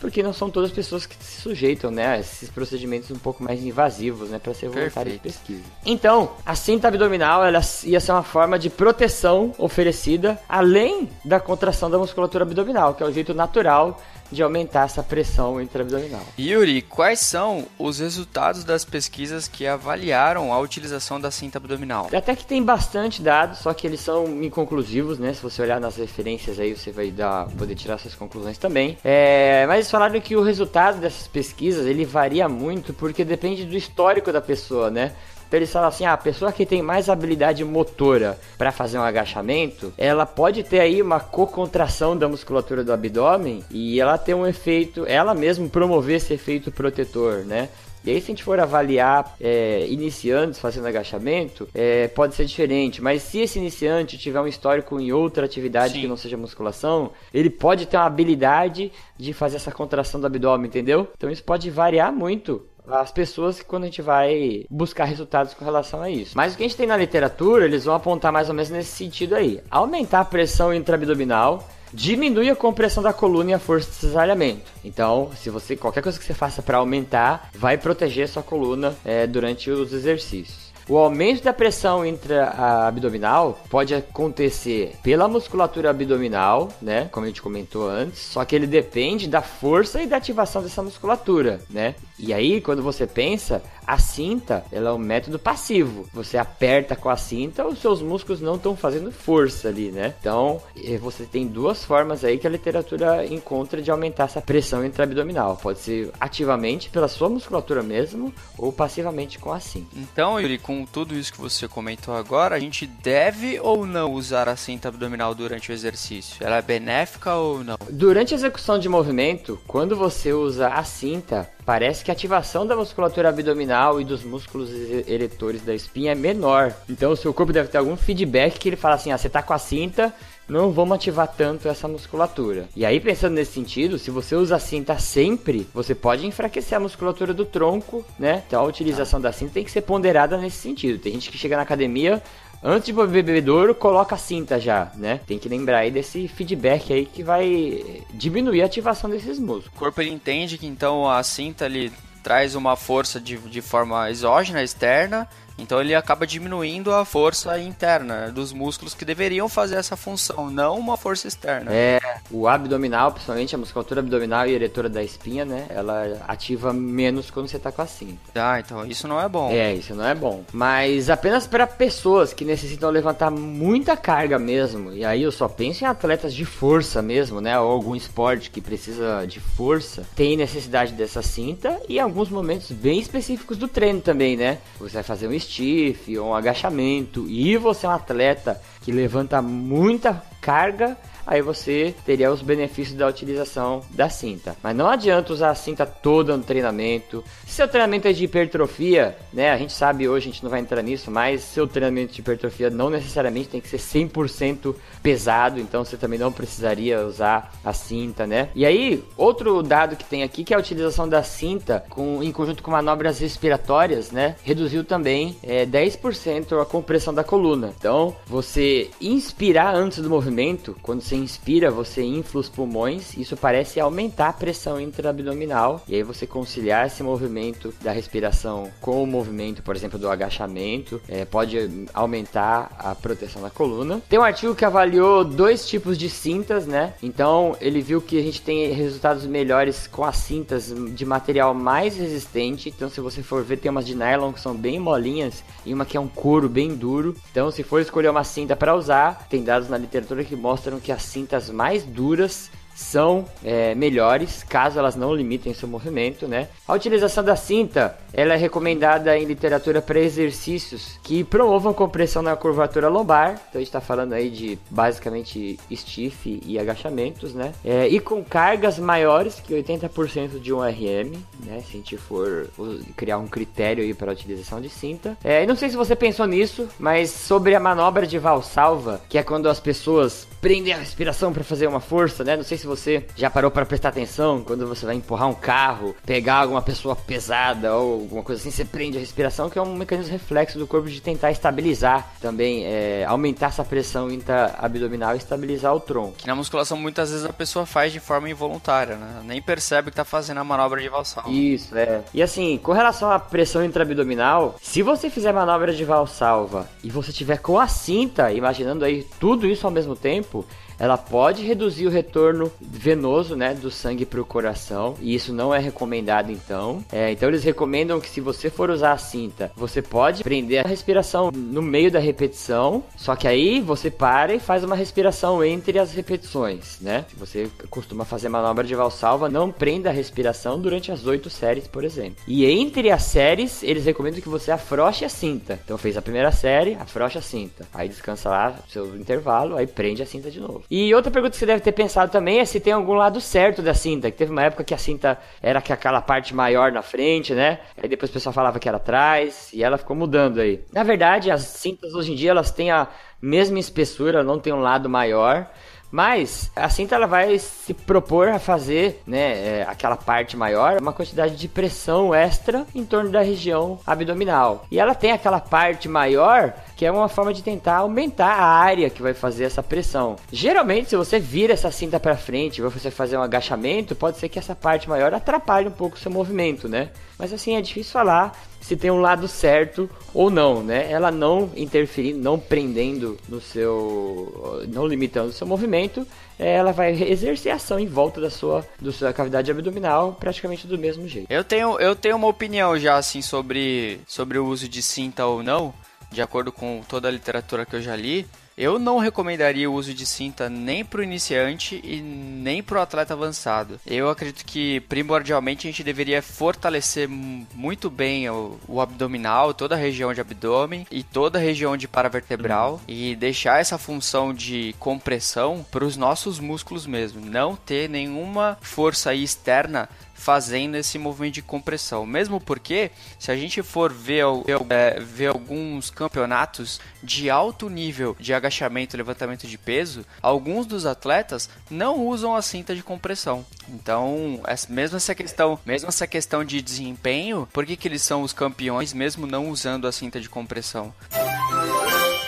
porque 0.00 0.22
não 0.22 0.32
são 0.32 0.50
todas 0.50 0.70
as 0.70 0.74
pessoas 0.74 1.06
que 1.06 1.14
se 1.22 1.40
sujeitam, 1.40 1.90
né? 1.90 2.06
A 2.08 2.18
esses 2.18 2.50
procedimentos 2.50 3.10
um 3.10 3.18
pouco 3.18 3.44
mais 3.44 3.62
invasivos, 3.62 4.30
né? 4.30 4.38
Para 4.38 4.52
ser 4.52 4.68
voluntário 4.68 5.12
de 5.12 5.18
pesquisa. 5.18 5.62
Então, 5.86 6.32
a 6.44 6.54
cinta 6.54 6.88
abdominal, 6.88 7.44
ela 7.44 7.60
ia 7.84 8.00
ser 8.00 8.12
uma 8.12 8.24
forma 8.24 8.58
de 8.58 8.68
proteção 8.68 9.54
oferecida 9.56 10.36
além 10.48 11.08
da 11.24 11.38
contração 11.38 11.88
da 11.88 11.98
musculatura 11.98 12.44
abdominal, 12.44 12.94
que 12.94 13.02
é 13.02 13.06
o 13.06 13.12
jeito 13.12 13.32
natural 13.32 14.00
de 14.30 14.42
aumentar 14.42 14.84
essa 14.84 15.02
pressão 15.02 15.60
intraabdominal. 15.60 16.22
Yuri, 16.38 16.82
quais 16.82 17.20
são 17.20 17.66
os 17.78 17.98
resultados 17.98 18.64
das 18.64 18.84
pesquisas 18.84 19.48
que 19.48 19.66
avaliaram 19.66 20.52
a 20.52 20.58
utilização 20.58 21.20
da 21.20 21.30
cinta 21.30 21.58
abdominal? 21.58 22.08
Até 22.14 22.34
que 22.36 22.44
tem 22.44 22.62
bastante 22.62 23.22
dados, 23.22 23.58
só 23.58 23.72
que 23.74 23.86
eles 23.86 24.00
são 24.00 24.42
inconclusivos, 24.42 25.18
né? 25.18 25.32
Se 25.32 25.42
você 25.42 25.62
olhar 25.62 25.80
nas 25.80 25.96
referências 25.96 26.58
aí, 26.58 26.76
você 26.76 26.90
vai 26.90 27.10
dar, 27.10 27.46
poder 27.58 27.74
tirar 27.74 27.98
suas 27.98 28.14
conclusões 28.14 28.58
também. 28.58 28.96
É, 29.04 29.64
mas 29.66 29.76
eles 29.76 29.90
falaram 29.90 30.20
que 30.20 30.36
o 30.36 30.42
resultado 30.42 31.00
dessas 31.00 31.26
pesquisas 31.26 31.86
ele 31.86 32.04
varia 32.04 32.48
muito 32.48 32.92
porque 32.92 33.24
depende 33.24 33.64
do 33.64 33.76
histórico 33.76 34.32
da 34.32 34.40
pessoa, 34.40 34.90
né? 34.90 35.12
Então 35.50 35.58
eles 35.58 35.72
falam 35.72 35.88
assim: 35.88 36.04
ah, 36.04 36.12
a 36.12 36.16
pessoa 36.16 36.52
que 36.52 36.64
tem 36.64 36.80
mais 36.80 37.08
habilidade 37.08 37.64
motora 37.64 38.38
para 38.56 38.70
fazer 38.70 38.98
um 38.98 39.02
agachamento, 39.02 39.92
ela 39.98 40.24
pode 40.24 40.62
ter 40.62 40.78
aí 40.78 41.02
uma 41.02 41.18
co-contração 41.18 42.16
da 42.16 42.28
musculatura 42.28 42.84
do 42.84 42.92
abdômen 42.92 43.64
e 43.68 44.00
ela 44.00 44.16
ter 44.16 44.32
um 44.32 44.46
efeito, 44.46 45.04
ela 45.08 45.34
mesma 45.34 45.68
promover 45.68 46.18
esse 46.18 46.32
efeito 46.32 46.70
protetor, 46.70 47.44
né? 47.44 47.68
E 48.02 48.10
aí, 48.10 48.20
se 48.20 48.26
a 48.26 48.28
gente 48.28 48.44
for 48.44 48.58
avaliar 48.58 49.36
é, 49.40 49.86
iniciantes 49.88 50.58
fazendo 50.58 50.86
agachamento, 50.86 51.68
é, 51.74 52.08
pode 52.08 52.34
ser 52.34 52.46
diferente. 52.46 53.02
Mas 53.02 53.22
se 53.22 53.40
esse 53.40 53.58
iniciante 53.58 54.16
tiver 54.16 54.40
um 54.40 54.46
histórico 54.46 54.98
em 54.98 55.12
outra 55.12 55.44
atividade 55.44 55.94
Sim. 55.94 56.00
que 56.00 56.08
não 56.08 56.16
seja 56.16 56.36
musculação, 56.36 57.10
ele 57.34 57.50
pode 57.50 57.86
ter 57.86 57.98
uma 57.98 58.06
habilidade 58.06 58.90
de 59.18 59.34
fazer 59.34 59.56
essa 59.56 59.70
contração 59.70 60.18
do 60.18 60.26
abdômen, 60.26 60.68
entendeu? 60.68 61.08
Então 61.14 61.28
isso 61.30 61.44
pode 61.44 61.68
variar 61.68 62.10
muito 62.10 62.62
as 62.88 63.10
pessoas 63.12 63.62
quando 63.62 63.84
a 63.84 63.86
gente 63.86 64.02
vai 64.02 64.64
buscar 64.70 65.04
resultados 65.04 65.54
com 65.54 65.64
relação 65.64 66.02
a 66.02 66.10
isso. 66.10 66.36
Mas 66.36 66.54
o 66.54 66.56
que 66.56 66.62
a 66.62 66.68
gente 66.68 66.76
tem 66.76 66.86
na 66.86 66.96
literatura, 66.96 67.64
eles 67.64 67.84
vão 67.84 67.94
apontar 67.94 68.32
mais 68.32 68.48
ou 68.48 68.54
menos 68.54 68.70
nesse 68.70 68.90
sentido 68.90 69.34
aí. 69.34 69.60
Aumentar 69.70 70.20
a 70.20 70.24
pressão 70.24 70.72
intraabdominal 70.72 71.66
diminui 71.92 72.48
a 72.48 72.56
compressão 72.56 73.02
da 73.02 73.12
coluna 73.12 73.50
e 73.50 73.54
a 73.54 73.58
força 73.58 73.90
de 73.90 73.96
cesareamento. 73.96 74.70
Então, 74.84 75.30
se 75.36 75.50
você 75.50 75.76
qualquer 75.76 76.02
coisa 76.02 76.18
que 76.18 76.24
você 76.24 76.34
faça 76.34 76.62
para 76.62 76.78
aumentar, 76.78 77.50
vai 77.54 77.76
proteger 77.76 78.28
sua 78.28 78.42
coluna 78.42 78.94
é, 79.04 79.26
durante 79.26 79.70
os 79.70 79.92
exercícios. 79.92 80.69
O 80.90 80.98
aumento 80.98 81.44
da 81.44 81.52
pressão 81.52 82.04
intra-abdominal 82.04 83.60
pode 83.70 83.94
acontecer 83.94 84.96
pela 85.04 85.28
musculatura 85.28 85.88
abdominal, 85.88 86.68
né? 86.82 87.08
Como 87.12 87.24
a 87.24 87.28
gente 87.28 87.40
comentou 87.40 87.88
antes, 87.88 88.18
só 88.18 88.44
que 88.44 88.56
ele 88.56 88.66
depende 88.66 89.28
da 89.28 89.40
força 89.40 90.02
e 90.02 90.08
da 90.08 90.16
ativação 90.16 90.60
dessa 90.60 90.82
musculatura, 90.82 91.60
né? 91.70 91.94
E 92.18 92.34
aí, 92.34 92.60
quando 92.60 92.82
você 92.82 93.06
pensa, 93.06 93.62
a 93.86 93.98
cinta, 93.98 94.64
ela 94.70 94.90
é 94.90 94.92
um 94.92 94.98
método 94.98 95.38
passivo. 95.38 96.08
Você 96.12 96.36
aperta 96.36 96.94
com 96.94 97.08
a 97.08 97.16
cinta, 97.16 97.66
os 97.66 97.80
seus 97.80 98.02
músculos 98.02 98.40
não 98.40 98.56
estão 98.56 98.76
fazendo 98.76 99.10
força 99.10 99.68
ali, 99.68 99.90
né? 99.90 100.14
Então, 100.20 100.60
eh, 100.76 100.98
você 100.98 101.24
tem 101.24 101.46
duas 101.46 101.84
formas 101.84 102.24
aí 102.24 102.36
que 102.36 102.46
a 102.46 102.50
literatura 102.50 103.24
encontra 103.26 103.80
de 103.80 103.90
aumentar 103.90 104.24
essa 104.24 104.40
pressão 104.40 104.84
intraabdominal. 104.84 105.56
Pode 105.56 105.78
ser 105.78 106.10
ativamente 106.20 106.90
pela 106.90 107.08
sua 107.08 107.28
musculatura 107.28 107.82
mesmo 107.82 108.32
ou 108.58 108.72
passivamente 108.72 109.38
com 109.38 109.52
a 109.52 109.60
cinta. 109.60 109.96
Então, 109.96 110.38
Yuri, 110.38 110.58
com 110.58 110.79
tudo 110.86 111.14
isso 111.14 111.32
que 111.32 111.40
você 111.40 111.66
comentou 111.66 112.14
agora, 112.14 112.56
a 112.56 112.58
gente 112.58 112.86
deve 112.86 113.58
ou 113.60 113.86
não 113.86 114.12
usar 114.12 114.48
a 114.48 114.56
cinta 114.56 114.88
abdominal 114.88 115.34
durante 115.34 115.70
o 115.70 115.72
exercício? 115.72 116.44
Ela 116.44 116.56
é 116.56 116.62
benéfica 116.62 117.34
ou 117.34 117.64
não? 117.64 117.76
Durante 117.90 118.34
a 118.34 118.36
execução 118.36 118.78
de 118.78 118.88
movimento, 118.88 119.60
quando 119.66 119.96
você 119.96 120.32
usa 120.32 120.68
a 120.68 120.84
cinta, 120.84 121.50
parece 121.70 122.04
que 122.04 122.10
a 122.10 122.14
ativação 122.14 122.66
da 122.66 122.74
musculatura 122.74 123.28
abdominal 123.28 124.00
e 124.00 124.04
dos 124.04 124.24
músculos 124.24 124.70
eretores 125.06 125.62
da 125.62 125.72
espinha 125.72 126.10
é 126.10 126.14
menor. 126.16 126.74
Então 126.88 127.12
o 127.12 127.16
seu 127.16 127.32
corpo 127.32 127.52
deve 127.52 127.68
ter 127.68 127.78
algum 127.78 127.96
feedback 127.96 128.58
que 128.58 128.68
ele 128.68 128.74
fala 128.74 128.96
assim: 128.96 129.12
ah, 129.12 129.16
você 129.16 129.28
tá 129.28 129.40
com 129.40 129.52
a 129.52 129.58
cinta, 129.58 130.12
não 130.48 130.72
vamos 130.72 130.96
ativar 130.96 131.28
tanto 131.28 131.68
essa 131.68 131.86
musculatura. 131.86 132.68
E 132.74 132.84
aí, 132.84 132.98
pensando 132.98 133.34
nesse 133.34 133.52
sentido, 133.52 134.00
se 134.00 134.10
você 134.10 134.34
usa 134.34 134.56
a 134.56 134.58
cinta 134.58 134.98
sempre, 134.98 135.64
você 135.72 135.94
pode 135.94 136.26
enfraquecer 136.26 136.76
a 136.76 136.80
musculatura 136.80 137.32
do 137.32 137.44
tronco, 137.44 138.04
né? 138.18 138.42
Então 138.48 138.60
a 138.60 138.66
utilização 138.66 139.20
da 139.20 139.30
cinta 139.30 139.52
tem 139.52 139.62
que 139.62 139.70
ser 139.70 139.82
ponderada 139.82 140.36
nesse 140.36 140.56
sentido. 140.56 140.98
Tem 140.98 141.12
gente 141.12 141.30
que 141.30 141.38
chega 141.38 141.54
na 141.54 141.62
academia, 141.62 142.20
antes 142.62 142.86
de 142.86 142.92
beber 142.92 143.22
bebedouro, 143.22 143.74
coloca 143.74 144.14
a 144.14 144.18
cinta 144.18 144.58
já, 144.58 144.90
né? 144.94 145.20
Tem 145.26 145.38
que 145.38 145.48
lembrar 145.48 145.78
aí 145.78 145.90
desse 145.90 146.28
feedback 146.28 146.92
aí 146.92 147.06
que 147.06 147.22
vai 147.22 148.04
diminuir 148.12 148.62
a 148.62 148.66
ativação 148.66 149.08
desses 149.08 149.38
músculos. 149.38 149.66
O 149.66 149.78
corpo 149.78 150.00
ele 150.00 150.10
entende 150.10 150.58
que 150.58 150.66
então 150.66 151.08
a 151.10 151.22
cinta 151.22 151.66
ele 151.66 151.92
traz 152.22 152.54
uma 152.54 152.76
força 152.76 153.18
de, 153.18 153.38
de 153.38 153.62
forma 153.62 154.10
exógena, 154.10 154.62
externa, 154.62 155.26
então 155.58 155.80
ele 155.80 155.94
acaba 155.94 156.26
diminuindo 156.26 156.92
a 156.92 157.04
força 157.04 157.58
interna 157.58 158.30
dos 158.30 158.52
músculos 158.52 158.94
que 158.94 159.04
deveriam 159.04 159.48
fazer 159.48 159.76
essa 159.76 159.96
função, 159.96 160.50
não 160.50 160.78
uma 160.78 160.96
força 160.96 161.28
externa. 161.28 161.70
É, 161.72 162.00
o 162.30 162.48
abdominal, 162.48 163.12
principalmente 163.12 163.54
a 163.54 163.58
musculatura 163.58 164.00
abdominal 164.00 164.46
e 164.46 164.52
eretora 164.52 164.88
da 164.88 165.02
espinha, 165.02 165.44
né? 165.44 165.66
Ela 165.68 166.22
ativa 166.26 166.72
menos 166.72 167.30
quando 167.30 167.48
você 167.48 167.58
tá 167.58 167.70
com 167.70 167.82
a 167.82 167.86
cinta. 167.86 168.18
Ah, 168.34 168.60
então 168.60 168.86
isso 168.86 169.06
não 169.06 169.20
é 169.20 169.28
bom. 169.28 169.50
É, 169.50 169.74
isso 169.74 169.94
não 169.94 170.06
é 170.06 170.14
bom. 170.14 170.44
Mas 170.52 171.10
apenas 171.10 171.46
para 171.46 171.66
pessoas 171.66 172.32
que 172.32 172.44
necessitam 172.44 172.90
levantar 172.90 173.30
muita 173.30 173.96
carga 173.96 174.38
mesmo. 174.38 174.92
E 174.92 175.04
aí 175.04 175.22
eu 175.22 175.32
só 175.32 175.48
penso 175.48 175.84
em 175.84 175.86
atletas 175.86 176.34
de 176.34 176.44
força 176.44 177.02
mesmo, 177.02 177.40
né? 177.40 177.58
Ou 177.58 177.70
algum 177.70 177.94
esporte 177.94 178.50
que 178.50 178.60
precisa 178.60 179.24
de 179.26 179.40
força, 179.40 180.06
tem 180.14 180.36
necessidade 180.36 180.92
dessa 180.92 181.22
cinta 181.22 181.80
e 181.88 181.96
em 181.96 182.00
alguns 182.00 182.28
momentos 182.30 182.70
bem 182.72 182.98
específicos 182.98 183.56
do 183.56 183.68
treino 183.68 184.00
também, 184.00 184.36
né? 184.36 184.58
Você 184.78 184.94
vai 184.94 185.02
fazer 185.02 185.26
um 185.28 185.32
stiff 185.50 186.18
um 186.18 186.34
agachamento. 186.34 187.26
E 187.28 187.56
você 187.56 187.86
é 187.86 187.88
um 187.88 187.92
atleta 187.92 188.60
que 188.82 188.92
levanta 188.92 189.42
muita 189.42 190.22
carga 190.40 190.96
aí 191.30 191.40
você 191.40 191.94
teria 192.04 192.32
os 192.32 192.42
benefícios 192.42 192.98
da 192.98 193.06
utilização 193.06 193.82
da 193.90 194.10
cinta. 194.10 194.56
Mas 194.60 194.76
não 194.76 194.88
adianta 194.88 195.32
usar 195.32 195.50
a 195.50 195.54
cinta 195.54 195.86
toda 195.86 196.36
no 196.36 196.42
treinamento. 196.42 197.22
Se 197.46 197.54
seu 197.54 197.68
treinamento 197.68 198.08
é 198.08 198.12
de 198.12 198.24
hipertrofia, 198.24 199.16
né? 199.32 199.52
A 199.52 199.56
gente 199.56 199.72
sabe 199.72 200.08
hoje, 200.08 200.28
a 200.28 200.32
gente 200.32 200.42
não 200.42 200.50
vai 200.50 200.58
entrar 200.58 200.82
nisso, 200.82 201.08
mas 201.08 201.42
seu 201.42 201.68
treinamento 201.68 202.12
de 202.12 202.20
hipertrofia 202.20 202.68
não 202.68 202.90
necessariamente 202.90 203.48
tem 203.48 203.60
que 203.60 203.68
ser 203.68 203.78
100% 203.78 204.74
pesado, 205.00 205.60
então 205.60 205.84
você 205.84 205.96
também 205.96 206.18
não 206.18 206.32
precisaria 206.32 207.06
usar 207.06 207.52
a 207.64 207.72
cinta, 207.72 208.26
né? 208.26 208.48
E 208.54 208.66
aí, 208.66 209.04
outro 209.16 209.62
dado 209.62 209.94
que 209.94 210.04
tem 210.04 210.24
aqui 210.24 210.42
que 210.42 210.52
é 210.52 210.56
a 210.56 210.60
utilização 210.60 211.08
da 211.08 211.22
cinta 211.22 211.84
com, 211.88 212.22
em 212.22 212.32
conjunto 212.32 212.62
com 212.62 212.72
manobras 212.72 213.20
respiratórias, 213.20 214.10
né? 214.10 214.34
Reduziu 214.42 214.82
também 214.82 215.36
é, 215.44 215.64
10% 215.64 216.60
a 216.60 216.64
compressão 216.64 217.14
da 217.14 217.22
coluna. 217.22 217.72
Então, 217.78 218.16
você 218.26 218.90
inspirar 219.00 219.76
antes 219.76 220.02
do 220.02 220.10
movimento, 220.10 220.76
quando 220.82 221.02
você 221.02 221.19
inspira, 221.20 221.70
você 221.70 222.02
infla 222.02 222.40
os 222.40 222.48
pulmões, 222.48 223.16
isso 223.16 223.36
parece 223.36 223.78
aumentar 223.80 224.28
a 224.28 224.32
pressão 224.32 224.80
intraabdominal, 224.80 225.82
e 225.88 225.94
aí 225.94 226.02
você 226.02 226.26
conciliar 226.26 226.86
esse 226.86 227.02
movimento 227.02 227.72
da 227.82 227.92
respiração 227.92 228.70
com 228.80 229.02
o 229.02 229.06
movimento, 229.06 229.62
por 229.62 229.76
exemplo, 229.76 229.98
do 229.98 230.10
agachamento, 230.10 231.00
é, 231.08 231.24
pode 231.24 231.86
aumentar 231.92 232.70
a 232.78 232.94
proteção 232.94 233.42
da 233.42 233.50
coluna. 233.50 234.00
Tem 234.08 234.18
um 234.18 234.22
artigo 234.22 234.54
que 234.54 234.64
avaliou 234.64 235.24
dois 235.24 235.66
tipos 235.66 235.96
de 235.96 236.08
cintas, 236.08 236.66
né? 236.66 236.94
Então 237.02 237.56
ele 237.60 237.80
viu 237.80 238.00
que 238.00 238.18
a 238.18 238.22
gente 238.22 238.42
tem 238.42 238.72
resultados 238.72 239.26
melhores 239.26 239.86
com 239.86 240.04
as 240.04 240.16
cintas 240.16 240.72
de 240.94 241.04
material 241.04 241.54
mais 241.54 241.96
resistente. 241.96 242.68
Então, 242.68 242.88
se 242.88 243.00
você 243.00 243.22
for 243.22 243.42
ver, 243.42 243.58
tem 243.58 243.70
umas 243.70 243.86
de 243.86 243.94
nylon 243.94 244.32
que 244.32 244.40
são 244.40 244.54
bem 244.54 244.78
molinhas 244.78 245.42
e 245.64 245.72
uma 245.72 245.84
que 245.84 245.96
é 245.96 246.00
um 246.00 246.08
couro 246.08 246.48
bem 246.48 246.74
duro. 246.74 247.14
Então, 247.30 247.50
se 247.50 247.62
for 247.62 247.80
escolher 247.80 248.08
uma 248.08 248.24
cinta 248.24 248.56
para 248.56 248.74
usar, 248.74 249.26
tem 249.28 249.42
dados 249.42 249.68
na 249.68 249.78
literatura 249.78 250.24
que 250.24 250.36
mostram 250.36 250.80
que 250.80 250.92
as 250.92 251.02
cintas 251.10 251.50
mais 251.50 251.82
duras 251.82 252.50
são 252.80 253.26
é, 253.44 253.74
melhores, 253.74 254.42
caso 254.42 254.78
elas 254.78 254.96
não 254.96 255.14
limitem 255.14 255.52
seu 255.52 255.68
movimento, 255.68 256.26
né? 256.26 256.48
A 256.66 256.72
utilização 256.72 257.22
da 257.22 257.36
cinta, 257.36 257.96
ela 258.12 258.34
é 258.34 258.36
recomendada 258.36 259.16
em 259.16 259.24
literatura 259.24 259.82
para 259.82 260.00
exercícios 260.00 260.98
que 261.02 261.22
promovam 261.22 261.74
compressão 261.74 262.22
na 262.22 262.34
curvatura 262.34 262.88
lombar, 262.88 263.32
então 263.32 263.56
a 263.56 263.58
gente 263.58 263.68
está 263.68 263.80
falando 263.80 264.14
aí 264.14 264.30
de 264.30 264.58
basicamente 264.70 265.58
stiff 265.72 266.40
e 266.44 266.58
agachamentos, 266.58 267.34
né? 267.34 267.52
É, 267.64 267.86
e 267.86 268.00
com 268.00 268.24
cargas 268.24 268.78
maiores 268.78 269.38
que 269.40 269.52
80% 269.52 270.40
de 270.40 270.52
um 270.52 270.60
RM, 270.60 271.12
né? 271.44 271.60
Se 271.60 271.68
a 271.68 271.72
gente 271.72 271.96
for 271.98 272.48
criar 272.96 273.18
um 273.18 273.28
critério 273.28 273.84
aí 273.84 273.92
para 273.92 274.10
a 274.10 274.14
utilização 274.14 274.60
de 274.60 274.70
cinta. 274.70 275.16
É, 275.22 275.42
e 275.42 275.46
não 275.46 275.54
sei 275.54 275.68
se 275.68 275.76
você 275.76 275.94
pensou 275.94 276.26
nisso, 276.26 276.66
mas 276.78 277.10
sobre 277.10 277.54
a 277.54 277.60
manobra 277.60 278.06
de 278.06 278.18
valsalva, 278.18 279.02
que 279.08 279.18
é 279.18 279.22
quando 279.22 279.48
as 279.48 279.60
pessoas 279.60 280.26
prendem 280.40 280.72
a 280.72 280.78
respiração 280.78 281.32
para 281.32 281.44
fazer 281.44 281.66
uma 281.66 281.80
força, 281.80 282.24
né? 282.24 282.36
Não 282.36 282.44
sei 282.44 282.56
se 282.56 282.69
você 282.70 283.04
já 283.16 283.28
parou 283.28 283.50
para 283.50 283.66
prestar 283.66 283.88
atenção 283.88 284.42
quando 284.44 284.66
você 284.66 284.86
vai 284.86 284.94
empurrar 284.94 285.28
um 285.28 285.34
carro, 285.34 285.94
pegar 286.06 286.36
alguma 286.36 286.62
pessoa 286.62 286.94
pesada 286.94 287.74
ou 287.74 288.02
alguma 288.02 288.22
coisa 288.22 288.40
assim, 288.40 288.50
você 288.50 288.64
prende 288.64 288.96
a 288.96 289.00
respiração, 289.00 289.50
que 289.50 289.58
é 289.58 289.62
um 289.62 289.74
mecanismo 289.74 290.12
reflexo 290.12 290.58
do 290.58 290.66
corpo 290.66 290.88
de 290.88 291.00
tentar 291.00 291.30
estabilizar 291.32 292.08
também, 292.20 292.64
é, 292.64 293.04
aumentar 293.06 293.46
essa 293.46 293.64
pressão 293.64 294.10
intra-abdominal 294.10 295.14
e 295.14 295.18
estabilizar 295.18 295.74
o 295.74 295.80
tronco. 295.80 296.18
Que 296.18 296.26
na 296.26 296.34
musculação 296.34 296.76
muitas 296.76 297.10
vezes 297.10 297.24
a 297.24 297.32
pessoa 297.32 297.66
faz 297.66 297.92
de 297.92 297.98
forma 297.98 298.30
involuntária, 298.30 298.96
né? 298.96 299.20
Nem 299.24 299.42
percebe 299.42 299.90
que 299.90 299.96
tá 299.96 300.04
fazendo 300.04 300.38
a 300.38 300.44
manobra 300.44 300.80
de 300.80 300.88
valsalva. 300.88 301.30
Isso, 301.30 301.76
é. 301.76 302.02
E 302.14 302.22
assim, 302.22 302.58
com 302.62 302.72
relação 302.72 303.10
à 303.10 303.18
pressão 303.18 303.64
intra-abdominal, 303.64 304.54
se 304.62 304.82
você 304.82 305.10
fizer 305.10 305.32
manobra 305.32 305.72
de 305.72 305.84
valsalva 305.84 306.68
e 306.84 306.90
você 306.90 307.12
tiver 307.12 307.38
com 307.38 307.58
a 307.58 307.66
cinta, 307.66 308.32
imaginando 308.32 308.84
aí 308.84 309.06
tudo 309.18 309.46
isso 309.46 309.66
ao 309.66 309.72
mesmo 309.72 309.96
tempo, 309.96 310.44
ela 310.80 310.96
pode 310.96 311.44
reduzir 311.44 311.86
o 311.86 311.90
retorno 311.90 312.50
venoso, 312.58 313.36
né, 313.36 313.52
do 313.52 313.70
sangue 313.70 314.06
para 314.06 314.20
o 314.20 314.24
coração, 314.24 314.94
e 315.00 315.14
isso 315.14 315.32
não 315.32 315.54
é 315.54 315.58
recomendado 315.58 316.32
então. 316.32 316.82
É, 316.90 317.12
então 317.12 317.28
eles 317.28 317.44
recomendam 317.44 318.00
que 318.00 318.08
se 318.08 318.20
você 318.20 318.48
for 318.48 318.70
usar 318.70 318.92
a 318.92 318.98
cinta, 318.98 319.52
você 319.54 319.82
pode 319.82 320.24
prender 320.24 320.64
a 320.64 320.68
respiração 320.68 321.30
no 321.30 321.60
meio 321.60 321.90
da 321.90 321.98
repetição, 321.98 322.82
só 322.96 323.14
que 323.14 323.28
aí 323.28 323.60
você 323.60 323.90
para 323.90 324.34
e 324.34 324.40
faz 324.40 324.64
uma 324.64 324.74
respiração 324.74 325.44
entre 325.44 325.78
as 325.78 325.92
repetições, 325.92 326.78
né? 326.80 327.04
Se 327.10 327.16
você 327.16 327.50
costuma 327.68 328.06
fazer 328.06 328.30
manobra 328.30 328.66
de 328.66 328.74
valsalva, 328.74 329.28
não 329.28 329.52
prenda 329.52 329.90
a 329.90 329.92
respiração 329.92 330.58
durante 330.58 330.90
as 330.90 331.06
oito 331.06 331.28
séries, 331.28 331.66
por 331.66 331.84
exemplo. 331.84 332.24
E 332.26 332.46
entre 332.46 332.90
as 332.90 333.02
séries, 333.02 333.62
eles 333.62 333.84
recomendam 333.84 334.22
que 334.22 334.28
você 334.28 334.50
afroche 334.50 335.04
a 335.04 335.08
cinta. 335.10 335.60
Então 335.62 335.76
fez 335.76 335.98
a 335.98 336.02
primeira 336.02 336.32
série, 336.32 336.74
afrocha 336.80 337.18
a 337.18 337.22
cinta. 337.22 337.66
Aí 337.74 337.88
descansa 337.88 338.30
lá 338.30 338.58
seu 338.68 338.96
intervalo, 338.96 339.56
aí 339.56 339.66
prende 339.66 340.02
a 340.02 340.06
cinta 340.06 340.30
de 340.30 340.40
novo. 340.40 340.64
E 340.70 340.94
outra 340.94 341.10
pergunta 341.10 341.32
que 341.32 341.38
você 341.38 341.46
deve 341.46 341.60
ter 341.60 341.72
pensado 341.72 342.12
também 342.12 342.38
é 342.38 342.44
se 342.44 342.60
tem 342.60 342.72
algum 342.72 342.92
lado 342.94 343.20
certo 343.20 343.60
da 343.60 343.74
cinta. 343.74 344.08
Que 344.08 344.16
teve 344.16 344.30
uma 344.30 344.44
época 344.44 344.62
que 344.62 344.72
a 344.72 344.78
cinta 344.78 345.18
era 345.42 345.58
aquela 345.58 346.00
parte 346.00 346.32
maior 346.32 346.70
na 346.70 346.80
frente, 346.80 347.34
né? 347.34 347.58
Aí 347.76 347.88
depois 347.88 348.08
o 348.08 348.12
pessoal 348.12 348.32
falava 348.32 348.60
que 348.60 348.68
era 348.68 348.76
atrás 348.76 349.50
e 349.52 349.64
ela 349.64 349.76
ficou 349.76 349.96
mudando 349.96 350.40
aí. 350.40 350.62
Na 350.72 350.84
verdade, 350.84 351.28
as 351.28 351.42
cintas 351.42 351.92
hoje 351.92 352.12
em 352.12 352.14
dia 352.14 352.30
elas 352.30 352.52
têm 352.52 352.70
a 352.70 352.86
mesma 353.20 353.58
espessura, 353.58 354.22
não 354.22 354.38
tem 354.38 354.52
um 354.52 354.60
lado 354.60 354.88
maior. 354.88 355.50
Mas 355.90 356.50
a 356.54 356.68
cinta 356.68 356.94
ela 356.94 357.06
vai 357.06 357.38
se 357.38 357.74
propor 357.74 358.28
a 358.28 358.38
fazer, 358.38 359.02
né, 359.06 359.60
é, 359.60 359.66
aquela 359.68 359.96
parte 359.96 360.36
maior, 360.36 360.80
uma 360.80 360.92
quantidade 360.92 361.36
de 361.36 361.48
pressão 361.48 362.14
extra 362.14 362.66
em 362.74 362.84
torno 362.84 363.10
da 363.10 363.20
região 363.20 363.78
abdominal. 363.86 364.64
E 364.70 364.78
ela 364.78 364.94
tem 364.94 365.12
aquela 365.12 365.40
parte 365.40 365.88
maior 365.88 366.54
que 366.76 366.86
é 366.86 366.90
uma 366.90 367.08
forma 367.08 367.34
de 367.34 367.42
tentar 367.42 367.76
aumentar 367.76 368.32
a 368.32 368.46
área 368.46 368.88
que 368.88 369.02
vai 369.02 369.12
fazer 369.12 369.44
essa 369.44 369.62
pressão. 369.62 370.16
Geralmente, 370.32 370.88
se 370.88 370.96
você 370.96 371.18
vira 371.18 371.52
essa 371.52 371.70
cinta 371.70 372.00
para 372.00 372.16
frente 372.16 372.62
você 372.62 372.90
fazer 372.90 373.18
um 373.18 373.22
agachamento, 373.22 373.94
pode 373.94 374.18
ser 374.18 374.28
que 374.28 374.38
essa 374.38 374.54
parte 374.54 374.88
maior 374.88 375.12
atrapalhe 375.12 375.68
um 375.68 375.72
pouco 375.72 375.96
o 375.96 375.98
seu 375.98 376.10
movimento, 376.10 376.68
né? 376.68 376.90
Mas 377.18 377.32
assim, 377.32 377.56
é 377.56 377.60
difícil 377.60 377.92
falar 377.92 378.32
se 378.60 378.76
tem 378.76 378.90
um 378.90 379.00
lado 379.00 379.26
certo 379.26 379.88
ou 380.12 380.30
não, 380.30 380.62
né? 380.62 380.90
Ela 380.90 381.10
não 381.10 381.50
interferindo, 381.56 382.18
não 382.18 382.38
prendendo 382.38 383.16
no 383.28 383.40
seu, 383.40 384.62
não 384.68 384.86
limitando 384.86 385.30
o 385.30 385.32
seu 385.32 385.46
movimento, 385.46 386.06
ela 386.38 386.72
vai 386.72 386.92
exercer 387.02 387.52
ação 387.52 387.78
em 387.78 387.86
volta 387.86 388.20
da 388.20 388.30
sua, 388.30 388.66
da 388.80 388.92
sua 388.92 389.12
cavidade 389.12 389.50
abdominal 389.50 390.16
praticamente 390.18 390.66
do 390.66 390.78
mesmo 390.78 391.06
jeito. 391.08 391.30
Eu 391.30 391.44
tenho, 391.44 391.78
eu 391.78 391.96
tenho 391.96 392.16
uma 392.16 392.28
opinião 392.28 392.78
já 392.78 392.96
assim 392.96 393.22
sobre, 393.22 394.00
sobre 394.06 394.38
o 394.38 394.46
uso 394.46 394.68
de 394.68 394.82
cinta 394.82 395.26
ou 395.26 395.42
não 395.42 395.74
de 396.10 396.20
acordo 396.20 396.50
com 396.50 396.82
toda 396.88 397.08
a 397.08 397.10
literatura 397.10 397.64
que 397.64 397.76
eu 397.76 397.80
já 397.80 397.94
li, 397.94 398.26
eu 398.60 398.78
não 398.78 398.98
recomendaria 398.98 399.70
o 399.70 399.72
uso 399.72 399.94
de 399.94 400.04
cinta 400.04 400.50
nem 400.50 400.84
para 400.84 401.00
o 401.00 401.02
iniciante 401.02 401.80
e 401.82 402.02
nem 402.02 402.62
para 402.62 402.78
o 402.78 402.82
atleta 402.82 403.14
avançado. 403.14 403.80
Eu 403.86 404.10
acredito 404.10 404.44
que 404.44 404.80
primordialmente 404.80 405.66
a 405.66 405.70
gente 405.70 405.82
deveria 405.82 406.20
fortalecer 406.20 407.08
muito 407.08 407.88
bem 407.88 408.28
o, 408.28 408.60
o 408.68 408.78
abdominal, 408.78 409.54
toda 409.54 409.74
a 409.74 409.78
região 409.78 410.12
de 410.12 410.20
abdômen 410.20 410.86
e 410.90 411.02
toda 411.02 411.38
a 411.38 411.42
região 411.42 411.74
de 411.74 411.88
paravertebral 411.88 412.74
uhum. 412.74 412.80
e 412.86 413.16
deixar 413.16 413.60
essa 413.60 413.78
função 413.78 414.34
de 414.34 414.74
compressão 414.78 415.64
para 415.70 415.84
os 415.84 415.96
nossos 415.96 416.38
músculos 416.38 416.86
mesmo, 416.86 417.24
não 417.24 417.56
ter 417.56 417.88
nenhuma 417.88 418.58
força 418.60 419.14
externa 419.14 419.88
fazendo 420.20 420.76
esse 420.76 420.98
movimento 420.98 421.34
de 421.34 421.42
compressão. 421.42 422.04
Mesmo 422.04 422.38
porque, 422.38 422.90
se 423.18 423.32
a 423.32 423.36
gente 423.36 423.62
for 423.62 423.90
ver, 423.90 424.22
é, 424.68 425.00
ver 425.00 425.28
alguns 425.28 425.88
campeonatos 425.88 426.78
de 427.02 427.30
alto 427.30 427.70
nível 427.70 428.14
de 428.20 428.34
agachamento 428.34 428.94
e 428.94 428.98
levantamento 428.98 429.46
de 429.46 429.56
peso, 429.56 430.04
alguns 430.20 430.66
dos 430.66 430.84
atletas 430.84 431.48
não 431.70 432.06
usam 432.06 432.36
a 432.36 432.42
cinta 432.42 432.74
de 432.74 432.82
compressão. 432.82 433.46
Então, 433.66 434.42
mesmo 434.68 434.98
essa 434.98 435.14
questão, 435.14 435.58
mesmo 435.64 435.88
essa 435.88 436.06
questão 436.06 436.44
de 436.44 436.60
desempenho, 436.60 437.48
por 437.50 437.64
que, 437.64 437.74
que 437.74 437.88
eles 437.88 438.02
são 438.02 438.22
os 438.22 438.34
campeões 438.34 438.92
mesmo 438.92 439.26
não 439.26 439.48
usando 439.48 439.86
a 439.86 439.92
cinta 439.92 440.20
de 440.20 440.28
compressão? 440.28 440.92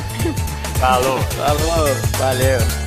Falou. 0.80 1.18
Falou. 1.18 1.86
Valeu. 2.18 2.85